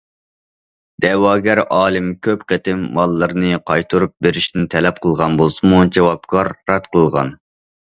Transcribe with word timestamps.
دەۋاگەر 1.03 1.61
ئالىم 1.65 2.07
كۆپ 2.29 2.47
قېتىم 2.53 2.83
ماللىرىنى 2.97 3.61
قايتۇرۇپ 3.71 4.17
بېرىشىنى 4.29 4.69
تەلەپ 4.79 5.01
قىلغان 5.07 5.41
بولسىمۇ، 5.45 5.87
جاۋابكار 5.97 6.55
رەت 6.75 6.95
قىلغان. 6.99 7.37